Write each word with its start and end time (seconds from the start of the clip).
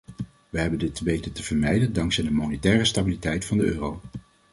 Wij 0.49 0.61
hebben 0.61 0.79
dit 0.79 0.99
weten 0.99 1.31
te 1.31 1.43
vermijden 1.43 1.93
dankzij 1.93 2.23
de 2.23 2.31
monetaire 2.31 2.85
stabiliteit 2.85 3.45
van 3.45 3.57
de 3.57 3.63
euro. 3.63 4.01